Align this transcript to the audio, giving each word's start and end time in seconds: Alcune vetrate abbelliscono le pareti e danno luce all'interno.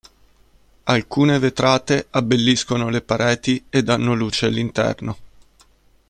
Alcune 0.85 1.37
vetrate 1.37 2.07
abbelliscono 2.09 2.89
le 2.89 3.03
pareti 3.03 3.63
e 3.69 3.83
danno 3.83 4.15
luce 4.15 4.47
all'interno. 4.47 5.17